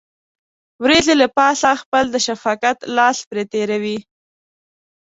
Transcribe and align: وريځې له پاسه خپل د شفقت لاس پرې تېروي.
وريځې 0.83 1.13
له 1.21 1.27
پاسه 1.37 1.71
خپل 1.81 2.03
د 2.11 2.15
شفقت 2.27 2.77
لاس 2.95 3.17
پرې 3.29 3.43
تېروي. 3.51 3.97